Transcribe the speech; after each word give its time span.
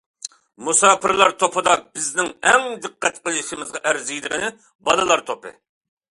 مۇساپىرلار 0.69 1.35
توپىدا 1.43 1.75
بىزنىڭ 1.97 2.31
ئەڭ 2.53 2.65
دىققەت 2.87 3.21
قىلىشىمىزغا 3.29 3.83
ئەرزىيدىغىنى 3.91 4.53
بالىلار 4.89 5.27
توپى. 5.31 5.55